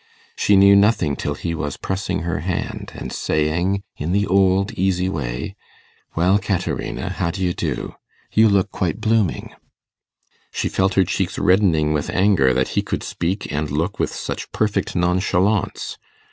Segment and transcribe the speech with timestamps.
[0.35, 5.07] She knew nothing till he was pressing her hand, and saying, in the old easy
[5.07, 5.55] way,
[6.15, 7.93] 'Well, Caterina, how do you do?
[8.33, 9.53] You look quite blooming.'
[10.51, 14.51] She felt her cheeks reddening with anger that he could speak and look with such
[14.51, 15.99] perfect nonchalance.